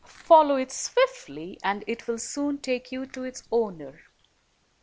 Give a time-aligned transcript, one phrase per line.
[0.03, 3.99] Follow it swiftly, and it will soon take you to its owner."